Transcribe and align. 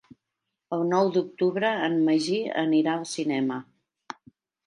El 0.75 0.79
nou 0.93 1.09
d'octubre 1.17 1.73
en 1.89 1.99
Magí 2.07 2.39
anirà 2.63 2.97
al 3.01 3.05
cinema. 3.13 3.59